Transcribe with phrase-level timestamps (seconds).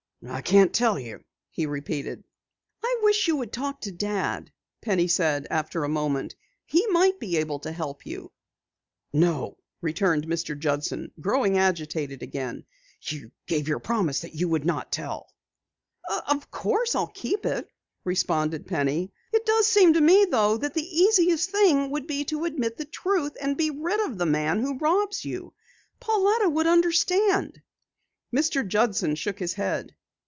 [0.29, 2.23] "I can't tell you," he repeated.
[2.83, 6.35] "I wish you would talk to Dad," Penny said after a moment.
[6.63, 8.31] "He might be able to help you."
[9.11, 10.55] "No," returned Mr.
[10.55, 12.65] Judson, growing agitated again,
[13.01, 15.33] "you gave your promise that you would not tell."
[16.27, 17.67] "Of course, I'll keep it,"
[18.03, 19.11] responded Penny.
[19.33, 22.85] "It does seem to me, though, that the easiest thing would be to admit the
[22.85, 25.55] truth and be rid of the man who robs you.
[25.99, 27.59] Pauletta would understand."
[28.31, 28.65] Mr.
[28.67, 29.95] Judson shook his head.